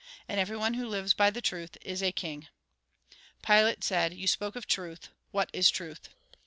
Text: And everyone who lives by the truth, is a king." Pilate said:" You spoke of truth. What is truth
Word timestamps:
And 0.27 0.39
everyone 0.39 0.73
who 0.73 0.87
lives 0.89 1.13
by 1.13 1.29
the 1.29 1.43
truth, 1.43 1.77
is 1.81 2.01
a 2.01 2.11
king." 2.11 2.47
Pilate 3.43 3.83
said:" 3.83 4.11
You 4.15 4.25
spoke 4.25 4.55
of 4.55 4.65
truth. 4.65 5.09
What 5.29 5.51
is 5.53 5.69
truth 5.69 6.09